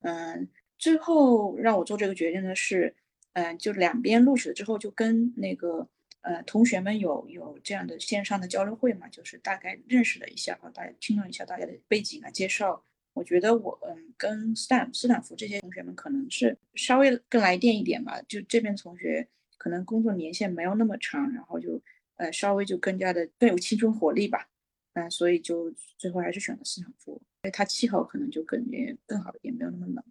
[0.00, 2.94] 嗯，最后让我做这个决定的是，
[3.34, 5.88] 嗯，就两边录取了之后，就跟那个。
[6.26, 9.06] 呃，同学们有有这样的线上的交流会嘛？
[9.08, 12.82] 就是大概认识了一下啊，大家听了一下大家的背景啊介绍。
[13.12, 18.20] 我觉得我嗯，跟斯坦斯坦福这些同学们可能是稍微更来电一点吧。
[18.26, 21.80] 就这边同学可能工作年限没有那么长，然后就
[22.16, 24.48] 呃稍微就更加的更有青春活力吧。
[24.94, 30.04] 嗯，所以就最后还是选了斯坦福，因为它气候可能就更也更好一点，没有那么冷。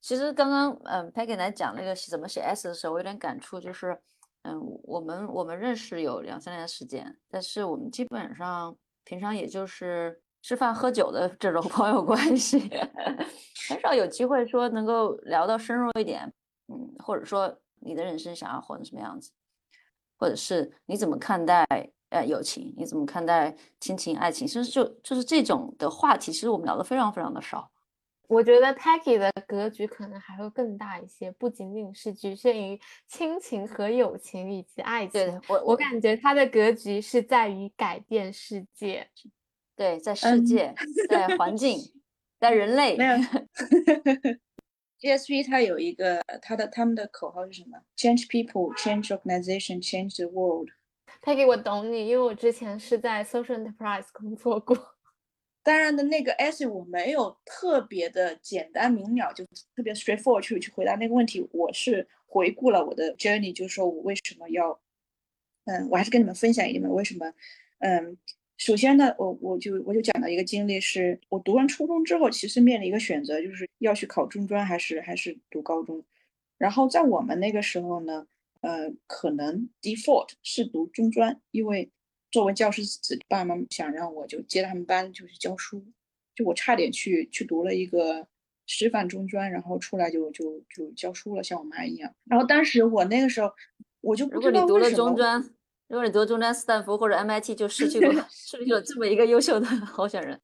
[0.00, 3.96] 其实刚刚嗯 p e g g 来讲那个怎么写 S 的时候，我有点感触，就是
[4.42, 8.74] 嗯，我们我们认识有两三年的时间，但是我们基本上
[9.04, 12.70] 平常也就是吃饭喝酒的这种 朋友关系，
[13.68, 16.32] 很少有机会说能够聊到深入一点，
[16.68, 19.30] 嗯，或者说你的人生想要活成什么样子，
[20.18, 21.66] 或者是你怎么看待
[22.08, 27.70] 呃友情，你怎么看待亲情爱情，甚至就就是这种的话题，其实我们聊的非常非常的少。
[28.30, 35.12] 我觉得 Peggy 的格局可能还会更大一些，不仅仅是局限于亲情和友情以及爱情。
[35.12, 39.08] 对我，我感觉他的格局是在于改变世界。
[39.74, 40.72] 对，在世界，
[41.08, 41.76] 在环境，
[42.38, 42.96] 在人 类。
[42.96, 43.14] 没有。
[45.00, 50.68] GSP 它有一个，它的他们的口号是什么？Change people, change organization, change the world。
[51.22, 54.76] Peggy，我懂你，因为我之前是在 Social Enterprise 工作过。
[55.62, 59.44] 当然的那个 essay 我没有特别的简单明了，就
[59.76, 61.46] 特别 straightforward 去去回答那个问题。
[61.52, 64.80] 我是回顾了我的 journey，就是说我为什么要，
[65.66, 66.82] 嗯，我还是跟你们分享一点。
[66.90, 67.30] 为什么？
[67.80, 68.16] 嗯，
[68.56, 76.02] 首先呢，我我就我就讲到一个经历，是我读完初中之后，其实面临一个选择，就是要去考中专还是还是读高中。
[76.56, 78.26] 然后在我们那个时候呢，
[78.62, 81.90] 呃，可能 default 是读中专，因为。
[82.30, 85.84] 作为教师子，爸妈想让我就接他们班，就去教书。
[86.34, 88.26] 就我差点去去读了一个
[88.66, 92.14] 师范中专，然后出来就就就教书了，像我妈一样。
[92.24, 93.52] 然后当时我那个时候，
[94.00, 95.40] 我就如果你读了中专，
[95.88, 100.40] 如果你读中专、斯坦福或者 MIT，就失 去了失去了这么一个优秀的候选人。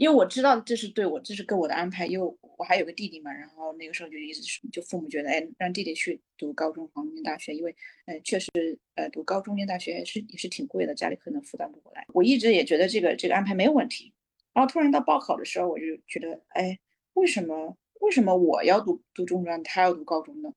[0.00, 2.06] 因为我知道这是对我，这是跟我的安排。
[2.06, 4.40] 因为我还有个弟弟嘛，然后那个时候就一直
[4.72, 8.48] 就父母觉得，哎，让弟弟去读高中黄金大学，因为，呃，确实，
[8.94, 12.06] 呃，读高中间大学也是也是挺贵的，家里可能负担不过来。
[12.14, 14.14] 我一直也觉得这个这个安排没有问题。
[14.54, 16.78] 然后突然到报考的时候，我就觉得，哎，
[17.12, 20.50] 为什么为什么我要读读中专，他要读高中呢？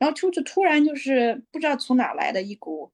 [0.00, 2.90] 然后就就突然就是不知道从哪来的一股，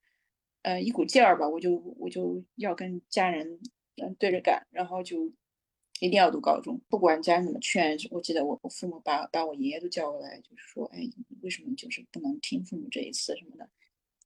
[0.61, 3.59] 呃，一股劲儿吧，我就我就要跟家人
[3.97, 5.33] 嗯对着干，然后就。
[6.01, 7.97] 一定要读高中，不管家人怎么劝。
[8.11, 10.99] 我记得我我父母把把我爷爷都叫过来，就是说，哎，
[11.43, 13.69] 为什么就是不能听父母这一次什么的。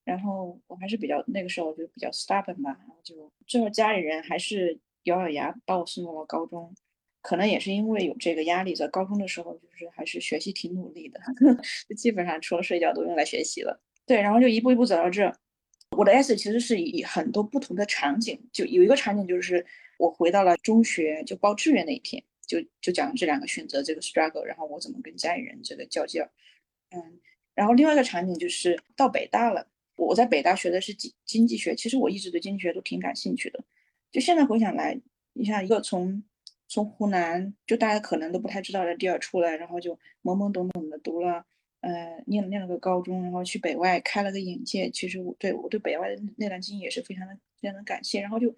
[0.05, 6.73] 然后我还是比较那个时候我就比较 stubborn 吧，然后就最后家里人还是咬咬牙把我送到了高中。
[7.21, 11.19] 可能也是因为有这个压力，在高中的时候就是还是学习挺努力的，
[11.89, 13.83] 就基本上除了睡觉都用来学习了。
[14.07, 15.35] 对，然后就一步一步走到这。
[15.97, 19.67] 我的 essay 其实是以很多不同的场景，就有一个场景就是。
[19.99, 26.31] 我回到了中学，就报志愿那一天，就就讲这两个选择这个 struggle，然后我怎么跟家里人这个较劲儿，
[26.91, 27.19] 嗯，
[27.55, 33.63] 然后另外一个场景就是到北大了，我在北大学的是经经济学，其实我一直对经济学都挺感兴趣的，
[34.11, 35.01] 就现在回想来，
[35.33, 36.23] 你像一个从
[36.67, 41.47] 从湖南，就大家可能都不太知道的地儿出来，然后就懵懵懂懂的读了，
[41.81, 48.55] 呃，念念了个高中，然后去北外开了个眼界，其实我对我对北外的那段经历也是非常的非常的感谢，然后就。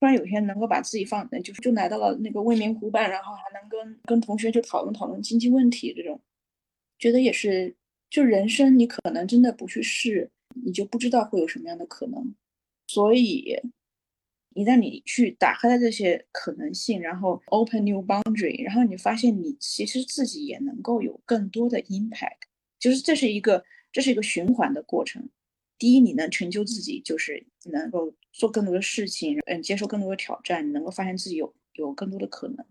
[0.00, 6.18] 突然有一天能够把自己放，就是就来到了那个未名湖畔，然后还能跟跟同学就讨论讨论经济问题，这种
[6.98, 7.76] 觉得也是，
[8.08, 10.30] 就人生你可能真的不去试，
[10.64, 12.34] 你就不知道会有什么样的可能。
[12.86, 13.60] 所以
[14.54, 22.38] 一旦你去打开了这些可能性，然后 open new boundary，然后你发现你其实自己也能够有更多的 impact，
[22.78, 25.28] 就是这是一个这是一个循环的过程。
[25.80, 32.64] 第一，你能成就自己，就是能够做更多的事情，嗯，接受更多的挑战，你能够发现自己有有更多的可能。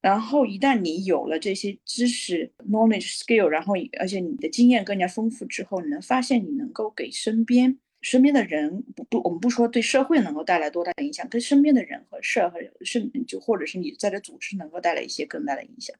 [0.00, 15.94] 然后一旦你有了这些知识、knowledge、skill，然后而且你的经验更加丰富之后，你能发现你能够给身边身边的人，不不，我们不说对社会能够带来多大的影响，对身边的人和事和甚就或者是你在这组织能够带来一些更大的影响。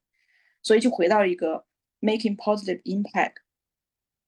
[0.63, 1.67] 所以就回到一个
[2.01, 3.35] making positive impact。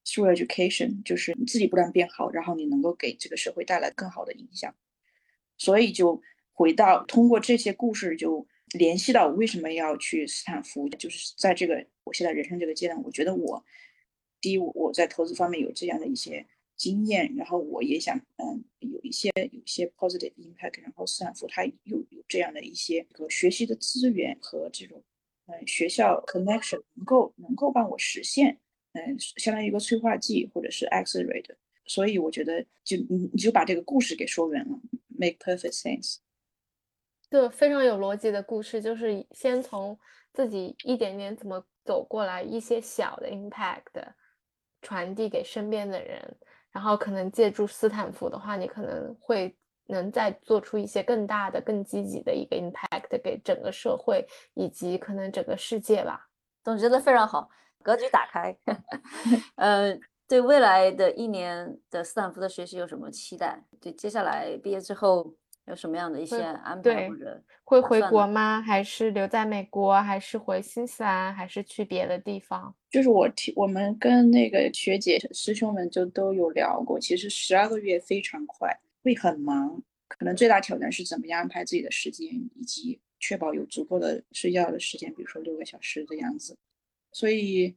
[0.05, 4.75] Through education，就是你自己不断变好，然后你能够给这个社会带来更好的影响。
[5.57, 6.21] 所以就
[6.53, 10.88] 回到通过这些故事，就联系到为什么要去斯坦福。
[10.88, 13.65] 就是在这个我现在人生这个阶段，我觉得我
[14.41, 16.45] 第一，我在投资方面有这样的一些
[16.77, 20.83] 经验，然后我也想嗯有一些有一些 positive impact。
[20.83, 25.01] 然后斯坦福它又有这样的一些个学习的资源和这种
[25.47, 28.59] 嗯学校 connection，能够能够帮我实现。
[28.92, 31.55] 嗯，相当于一个催化剂或者是 accelerate，
[31.87, 34.78] 所以我觉得就你你就把这个故事给说圆了
[35.18, 36.16] ，make perfect sense。
[37.31, 39.98] 对，非常有逻辑的故事，就是先从
[40.35, 43.85] 自己一点点怎么走过来，一些小的 impact
[44.83, 46.37] 传递给身边的人，
[46.70, 56.28] 然后可能借助斯坦福的话，你可能会能再做出一些更大的、更积极的一个 impact 给整个社会以及可能整个世界吧。
[56.62, 57.48] 总结的非常好，
[57.83, 58.57] 格局打开。
[59.57, 63.62] 呃，对未来的一年的斯坦福的学习有什么期待？
[63.81, 65.35] 对接下来毕业之后
[65.66, 68.61] 有什么样的一些安排或者会回国吗？
[68.61, 70.01] 还是留在美国？
[70.01, 71.35] 还是回新西兰？
[71.35, 72.75] 还是去别的地方？
[72.90, 79.83] 就是我听我们跟那个学姐师兄们就都有聊过，其实十二个月非常快，会很忙。
[80.09, 83.01] 可能最大挑战是怎么样安排自己的时间，以及。
[83.25, 86.59] 确保有足够的睡觉的时间，比如说六个小时的样子。
[87.12, 87.77] 所以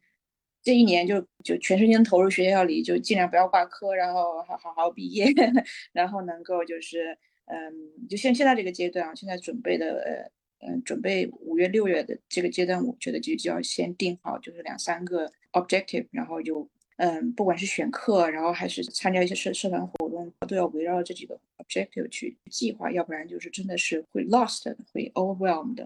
[0.64, 5.28] 这一年就就全身心投入学校里，就尽量不要挂科，然后好好好毕业，
[5.94, 16.68] 然后能够就是嗯，就像现在这个阶段啊，现在准备的呃嗯，准备五月六月的这个阶段，我觉得就就要先定好，就是两三个 objective，然后就。
[16.98, 25.86] 嗯，不管是选课，然后还是参加一些社社团活动，都要围绕这几个 objective 去计划，要不然就是真的是会 lost，会 overwhelmed。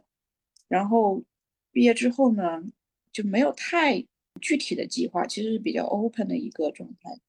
[0.67, 1.23] 然后
[1.71, 2.63] 毕业之后呢，
[3.11, 4.05] 就没有太
[4.41, 7.19] 具体的计划，其实是比较 open 的一个状态。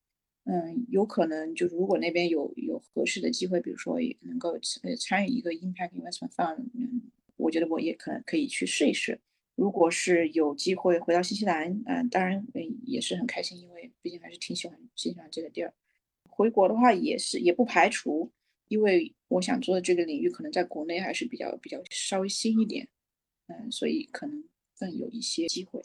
[0.45, 7.03] 嗯，有可能就如果那边有有合适的机会，比如说也能够呃参与一个 impact investment fund，嗯，
[7.37, 9.21] 我觉得我也可能可以去试一试。
[9.55, 15.75] 如果是有机会回到新西兰，嗯，当然嗯也是很开心，因为毕竟还是挺喜欢新西兰这个地儿。
[16.29, 18.33] 回国的话也是也不排除，
[18.69, 22.89] 因为我想做的这个领域可能在国内还是比较比较稍微新一点，
[23.49, 24.43] 嗯，所以可能
[24.81, 25.81] 更有一些机会。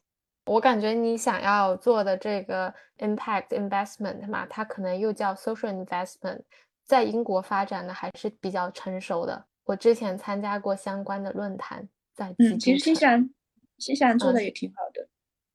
[0.46, 6.42] 我感觉你想要做的这个 impact investment 嘛，它可能又叫 social investment，
[6.86, 9.46] 在英国发展的还是比较成熟的。
[9.66, 13.30] 我之前参加过相关的论坛，在嗯，其实新西兰。
[13.78, 15.06] 新西兰做的也挺好的，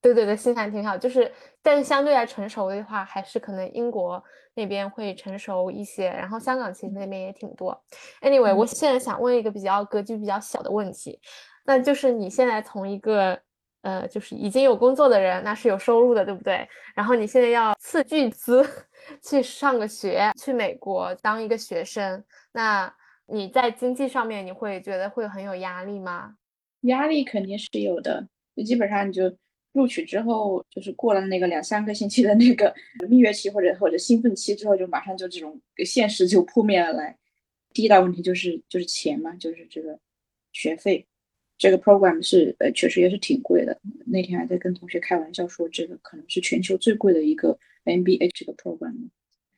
[0.03, 4.23] 对对对，新西兰挺好，就是但是相对来成熟的话，还是可能英国
[4.53, 7.83] 那边会成熟一些，然后香港其实那边也挺多。
[8.21, 11.19] Anyway，我现在想问一个比较格局比较小的问题，
[11.65, 13.41] 那就是你现在从一个
[13.83, 16.69] 呃就是已经有工作的人，那是有收入的，对不对？
[16.95, 18.67] 然后你现在要斥巨资
[19.23, 22.93] 去上个学，去美国当一个学生，那
[23.27, 26.35] 你在经济上面你会觉得会很有压力吗？
[26.83, 29.33] 压力肯定是有的，就基本上你就
[29.73, 32.75] 录取之后，就是过了那个两三个星期的那个
[33.09, 37.17] 蜜月期或者或者兴奋期之后，就马上就这种现实就扑面而来。
[37.73, 39.97] 第一大问题就是就是钱嘛，就是这个
[40.53, 41.07] 学费，
[41.61, 43.79] 这个 program 是呃确实也是挺贵的。
[44.07, 49.11] 那天还在跟同学开玩笑说，这个可能是全球最贵的一个 MBA 这个 program。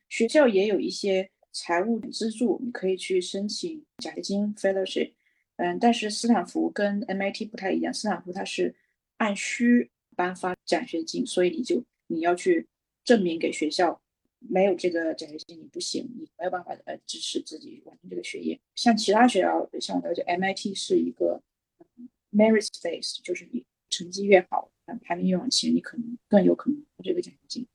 [0.09, 5.13] 学校也有一些财务资助，你可以去申请奖学金 fellowship。
[5.55, 8.75] 嗯，但是斯坦福跟 MIT 不太一样，斯坦福它是
[9.15, 12.67] 按需颁发奖学金，所以你就你要去
[13.05, 14.01] 证明给学校
[14.39, 18.59] 没有这个奖学金你不行，你没有办法呃支持自己完成这个学业。
[18.75, 21.41] 像其他学校，像我了解 MIT 是一个
[22.33, 24.71] merit based，就是你成绩越好，
[25.03, 27.67] 排名越往前，你可能更有可能获这个奖学金。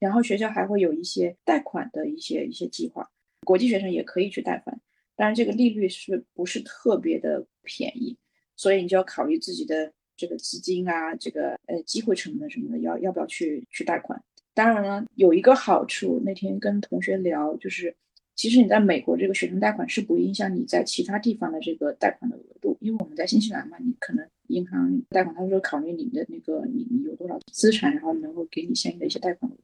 [0.00, 3.10] 然后学校还会有一些贷款的一些一些计划，
[3.44, 4.78] 国际学生也可以去贷款。
[5.16, 8.16] 当然，这个利率是不是特别的便宜？
[8.54, 14.22] 所以你就要考虑自己的这个资金啊，这个呃机会成本什么的，要要不要去去贷款？
[14.54, 17.96] 当然了，有一个好处，那天跟同学聊，就是
[18.38, 29.56] 其实你在美国这个学生贷款是不影响你在其他地方的这个贷款的额度，因为我们在新西兰嘛，你可能银行贷款，他说考虑你的那个你你有多少资产，然后能够给你相应的一些贷款额。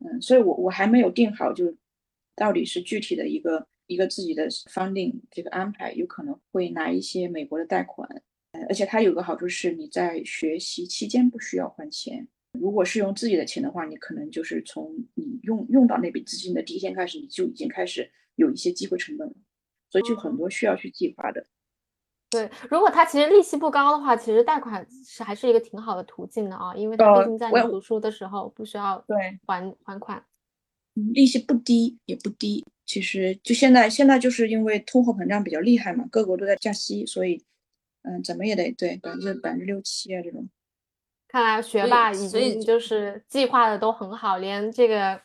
[0.00, 1.72] 嗯，所以我我还没有定好，就
[2.34, 3.68] 到底是具体的一个。
[3.90, 8.08] 一个自己的 funding 这个安排，有可能会拿一些美国的贷款，
[8.52, 12.24] 呃，而且它有个好处是，你在学习期间不需要还钱。
[12.52, 14.94] 如果是用自己的钱的话，你可能就是从
[15.42, 19.34] 用用到那笔资金的第一天开始，你就已经开始有一些机会成本了，
[19.90, 21.44] 所以就很多需要去计划的。
[22.30, 30.24] 对，如果它其实利息不高的话，其实贷款是还是一个挺好的途径的啊，因为它毕竟在你读书的时候不需要对还还款。
[31.14, 37.42] 利息不低也不低，其实就现在现在就是因为通货膨胀比较厉害嘛，各国都在降息，所以
[38.02, 40.48] 嗯，怎么也得对百分之百分之六七啊这种。
[41.30, 45.20] 看来学霸已经就是计划的都很好，连这个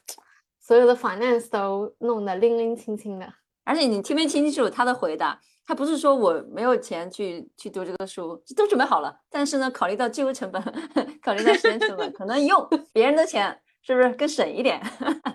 [0.59, 3.33] 所有的 finance 都弄得拎拎清清的。
[3.63, 5.39] 而且你听没听清楚他的回答？
[5.65, 10.61] 他不是说我没有钱去去读这个书，都准备好了，但是呢，考虑到机会成本，
[11.23, 13.59] 考虑到时间成本，可能用别人的钱。
[13.87, 14.81] 是不是更省一点？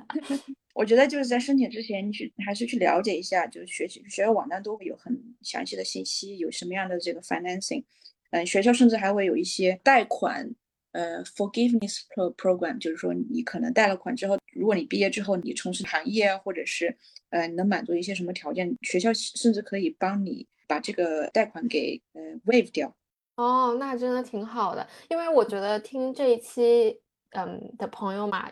[0.75, 7.85] 我觉得就是在申请之前，你去还是去了解一下，就是学习学校网站都会有很详细的信息，有什么样的这个 financing，
[8.33, 10.51] 嗯，学校甚至还会有一些贷款
[10.93, 16.97] 呃 forgiveness pro program，就是说你可能贷了款之后，如果你毕业之后你从事行业啊，或者是
[17.31, 22.95] 呃能满足一些什么条件，学校甚至可以帮你把这个贷款给呃 waive 掉。
[23.37, 27.01] 哦，那真的挺好的，因为我觉得听这一期。
[27.33, 28.51] 嗯的朋友嘛，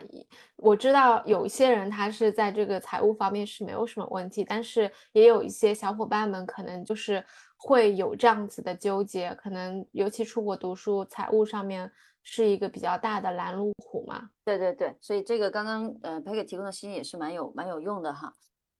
[0.55, 7.21] 我知道有一些人他是在这个财务方面是没有什么问题，但是也有一些小伙伴们可能就是
[7.57, 11.91] 会有这样子的纠结，可能尤其出国读书，财务上面
[12.31, 14.29] 是一个比较大的拦路虎嘛。
[14.45, 18.31] 对对对，所以这个刚刚呃裴给提供的信息也是蛮有蛮有用的哈。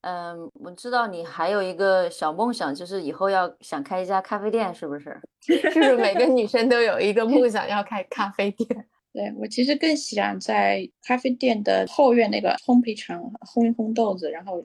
[0.02, 5.20] 嗯，我知道你还有一个小梦想，就是以后要想开一家咖啡店，是不是？
[5.42, 8.88] 是不是每个女生都有一个梦想要开咖啡店？
[9.12, 14.64] 对我其实更想在咖啡店的后院那个烘焙厂烘一烘豆子，然后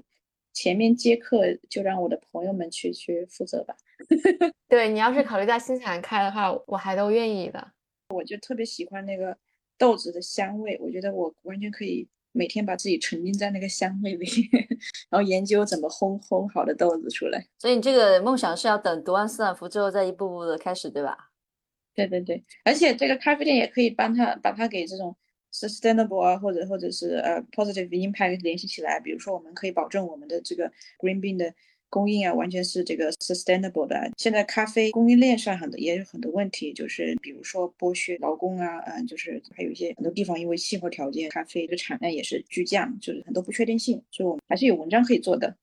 [0.53, 3.75] 前面接客就让我的朋友们去去负责吧。
[4.69, 7.73] 对你要是考虑在新西兰开的话，我还都愿意的。
[8.09, 9.37] 我就特别喜欢那个
[9.79, 14.27] 豆子的香味，我觉得我完全可以每天把自己沉浸在那个香味里，
[15.09, 17.47] 然后研究怎么烘烘好的豆子出来。
[17.59, 21.31] 所以你这个梦想是要等读完斯坦福之后再一步步的开始，对吧？
[21.95, 25.17] 对对对，而且这个咖啡店也可以帮他把它给这种
[25.53, 28.99] sustainable 啊，或者或者是呃 positive impact 联系起来。
[28.99, 31.55] 比如说，我们可以保证我们的这个 green bean 的
[31.95, 34.11] 供应啊，完全是这个 sustainable 的。
[34.17, 45.55] 现在咖啡供应链上很多也有很多问题，就是比如说剥削劳工啊，嗯，就是还有一些很多地方因为气候条件，咖啡的产量也是巨降，就是很多不确定性，所以我们还是有文章可以做的。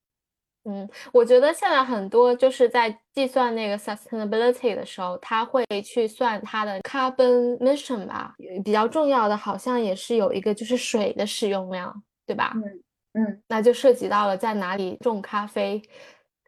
[0.64, 8.36] 嗯，我觉得现在很多就是在计算那个 sustainability 的时候，他会去算它的 carbon emission 吧。
[8.64, 12.54] 比较重要的，好像也是有一个就是水的使用量，对吧？
[12.56, 15.82] 嗯嗯，那就涉及到了在哪里种咖啡，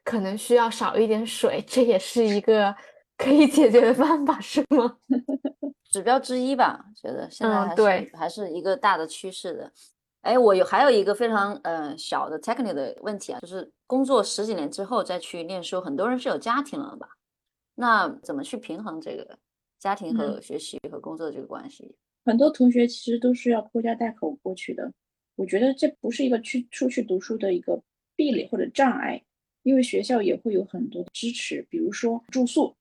[0.04, 2.76] 可能需要少一点水，这也是一个
[3.18, 4.98] 可以解决的办法，是吗？
[5.92, 9.72] 指标之一吧，觉得现在还是还是一个大的趋势的。
[10.22, 17.08] 哎，我有还有一个非常呃小的 technical 的问题啊，就是工作十几年之后再去念书，很多人是有家庭了吧？
[17.76, 19.38] 那怎么去平衡这个
[19.80, 21.96] 家庭和学习和工作的这个关系？
[22.26, 24.92] 很多同学其实都是要拖家带口过去的，
[25.36, 27.82] 我觉得这不是一个去出去读书的一个
[28.16, 29.22] 壁垒或者障碍，
[29.64, 32.76] 因为学校也会有很多支持，比如说住宿，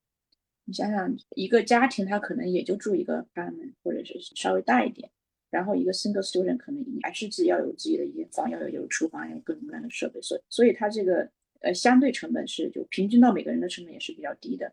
[0.64, 5.10] 你想想一个家庭他可能也就住一个 apartment 或者是稍微大一点。
[5.50, 11.28] 然后一个 single student 可能还是自己要有自己的一间房，要有有厨房，要有各种各样的设备，所所以它这个
[11.60, 14.72] 呃相对成本是就平均到每个人的成本也是比较低的。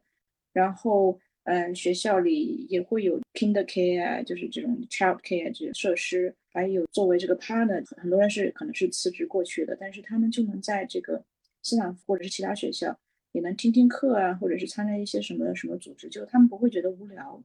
[0.53, 11.21] 然后嗯学校里也会有 kinder care，就是这种 child care 这些设施，还有作为这个 partner，很多人是可能是辞职过去的，但是他们就能在这个
[11.69, 12.97] 斯坦福或者是其他学校
[13.31, 17.41] 也能听听课啊，或者是参加一些什么什么组织，就他们不会觉得无聊，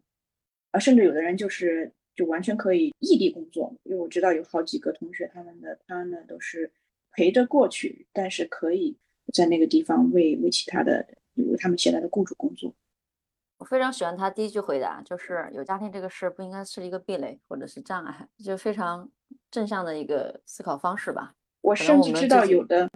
[0.71, 1.93] 啊，甚至有的人就是。
[2.17, 6.71] 就完全可以异地工作，因为我知道有好几个同学，他们的他呢都是
[7.11, 8.97] 陪着过去，但是可以
[9.33, 11.05] 在那个地方为为其他的
[11.35, 12.73] 为他们现在的雇主工作。
[13.59, 19.11] 我非常喜欢他第一句回答，就是有家庭这个事不应该是一个壁垒或者是障碍，就非常
[19.51, 21.35] 正向的一个思考方式吧。
[21.63, 22.89] 我甚至知道有的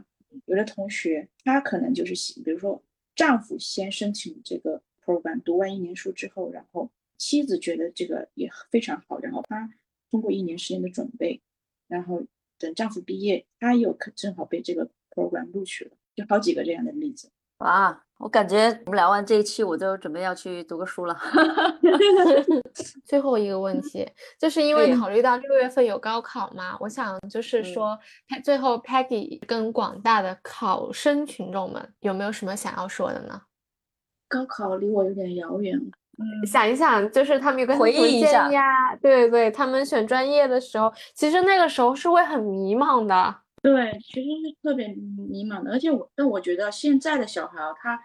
[0.47, 2.83] 有的同学，他可能就是比如说
[3.15, 6.91] 丈夫先申请这个 program，读完一年书之后，然后。
[7.21, 9.69] 妻子觉得这个也非常好，然后她
[10.09, 11.43] 通过一年时间的准备，
[11.89, 12.25] 然后
[12.61, 17.33] 等丈夫毕业，她又可正好被这个 program 录取了，就好几个这样的例子。
[17.57, 21.17] 啊，我感觉我们聊完这一期，我就准备要去读个书了。
[23.07, 24.07] 最后一个问题，
[24.39, 27.99] 就是因为考虑到六月份有高考嘛，我想就是说，
[28.45, 33.41] 最后 Peggy 跟广大的考生群众们有没有什么想要说的呢？
[34.29, 35.85] 高考离我有点遥远了。
[36.21, 43.37] 嗯想一想，就是他们有个回忆一下呀，对对，他们选专业的时候，其实那个时候是会很迷茫的。
[43.63, 45.71] 对，其实是特别迷茫的。
[45.71, 48.01] 而且我，但我觉得现在的小孩他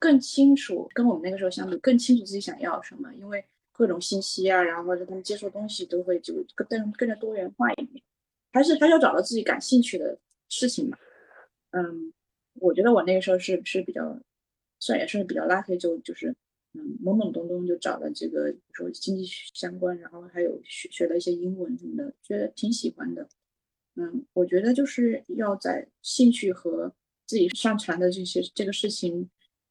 [0.00, 3.14] 更清楚，跟我们那个时候相比，更清楚自己想要什么。
[3.14, 8.02] 因为各种信息啊，然后或者他们接触东西都会就更更加多元化一点。
[8.52, 10.98] 还是还是要找到自己感兴趣的事情嘛。
[11.70, 12.12] 嗯，
[12.54, 14.18] 我觉得我那个时候是是比较，
[14.80, 16.34] 算也算是比较 lucky，就就是。
[16.72, 23.28] 嗯，懵懵懂懂就找了这个，说经济相关，然后还有学学了一些英文什么的，觉得挺喜欢的。
[23.96, 26.94] 嗯，我觉得就是要在兴趣和
[27.26, 29.28] 自己擅长的这些这个事情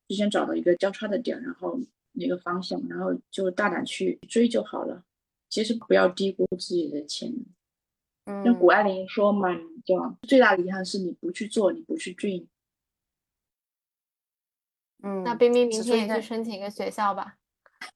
[0.09, 1.79] 之间找到一个交叉的点，然后
[2.13, 5.03] 一个方向，然后就大胆去追就好了。
[5.47, 7.45] 其实不要低估自己的潜能。
[8.25, 9.49] 嗯像谷爱凌说嘛，
[9.85, 12.47] 叫最大的遗憾是你不去做，你不去 dream。
[15.01, 17.37] 嗯，那冰冰明天也去申请一个学校吧。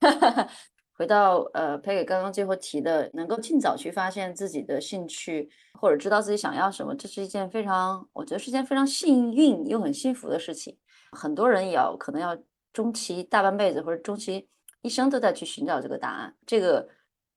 [0.95, 5.49] 回到呃 Peggy 刚刚最后提的，能够尽早去发现自己的兴趣，
[5.79, 10.77] 或者知道自己想要什么，这是一件非常，我觉得是件非常幸运又很幸福的事情。
[11.13, 12.37] 很多人也要可能要
[12.71, 14.47] 终其大半辈子或者终其
[14.81, 16.35] 一生都在去寻找这个答案。
[16.45, 16.87] 这个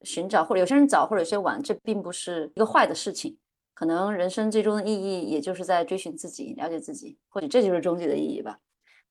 [0.01, 3.37] 寻找或者有些人早或者有些晚，这并不是一个坏的事情。
[3.73, 8.59] 可能人生最终的意义，也就是在追寻自己，了解自己，或者这就是终极的意义吧。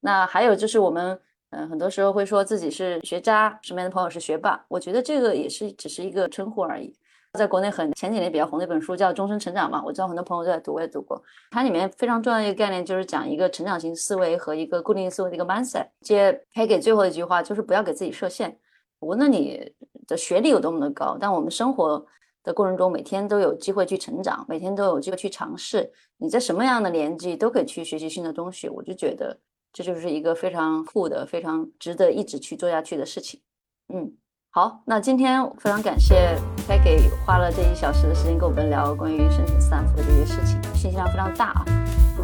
[0.01, 1.21] 那还有就是我们。
[1.51, 6.93] 嗯，很多时候会说自己是学渣，身边的朋友是学霸，我觉得这个也是只是一个称呼而已。
[7.37, 11.23] 在国内很前几年比较红的一本书叫《终身成长》嘛，我知道很多朋友都在读，我也读过。
[11.51, 15.87] 它里面非常重要的一个概念就是讲一个成长型思维和一个固定思维的一个 mindset。
[16.01, 18.59] 接还给最后一句话就是不要给自己设限，
[19.01, 19.73] 无论你
[20.09, 22.05] 的学历有多么的高，但我们生活
[22.43, 25.93] 的过程中每天都有机会去成长，每天都有机会去尝试。
[26.17, 29.39] 你在什么样的年纪都可以去学习新的东西，我就觉得。
[29.73, 33.39] 这就是一个非常酷的、非常值得一直去做下去的事情。
[33.93, 34.11] 嗯，
[34.57, 36.35] 好，那今天非常感谢
[36.67, 41.65] Peggy 花了这一小时的时间跟我们聊关于申请斯坦福的这些事情，信息量非常大啊。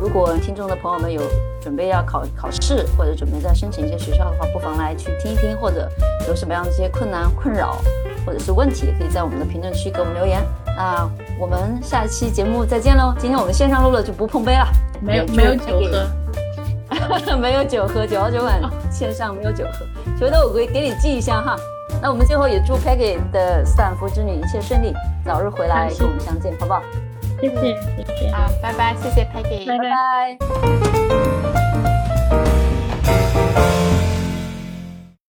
[0.00, 1.20] 如果听众的朋友们有
[1.60, 5.86] 准备要考考试或者准备再申请一些学校的话，不妨来去听一听，或者
[6.26, 7.76] 有什么样的一些困难、困扰
[8.24, 10.42] 或者是问题，也可以在我们的评论区给我们留言。
[10.74, 11.06] 那
[11.38, 13.14] 我们下一期节目再见喽！
[13.18, 14.66] 今天我们线上录了就不碰杯了，
[15.02, 17.36] 没有 没有酒喝。
[17.36, 18.58] 没有酒喝，九号酒馆
[18.90, 19.84] 线上没有酒喝，
[20.18, 21.58] 回头我会给你寄一箱哈。
[22.02, 24.92] 那我们最后也祝 Peggy 的斯坦福之旅一切顺利，
[25.24, 26.82] 早日回来跟我们相见，好不好？
[27.40, 27.60] 谢谢，
[27.96, 31.31] 谢谢，好，拜拜，谢谢 Peggy，拜拜。